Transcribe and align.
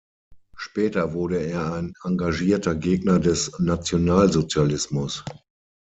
Später 0.55 1.13
wurde 1.13 1.37
er 1.37 1.73
ein 1.73 1.93
engagierter 2.03 2.73
Gegner 2.73 3.19
des 3.19 3.59
Nationalsozialismus. 3.59 5.23